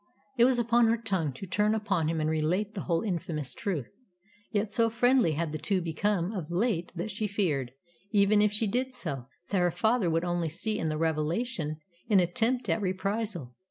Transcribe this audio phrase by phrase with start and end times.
[0.35, 3.93] It was upon her tongue to turn upon him and relate the whole infamous truth.
[4.49, 7.71] Yet so friendly had the two men become of late that she feared,
[8.09, 11.77] even if she did so, that her father would only see in the revelation
[12.09, 13.53] an attempt at reprisal.